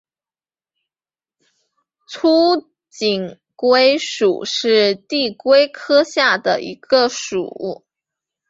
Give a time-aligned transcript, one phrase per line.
[2.07, 7.85] 粗颈龟属是地龟科下的一个属。